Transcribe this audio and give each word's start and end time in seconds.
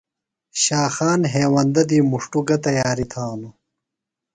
شاخان 0.63 1.21
ہیوندہ 1.33 1.83
دی 1.89 1.99
مُݜٹوۡ 2.09 2.45
گہ 2.47 2.57
تیاریۡ 2.65 3.09
تھانوۡ؟ 3.11 3.53